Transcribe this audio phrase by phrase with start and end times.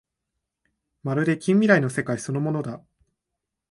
[1.03, 2.81] まるで近未来の世界そのものだ